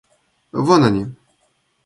Вон 0.65 0.81
они! 0.89 1.03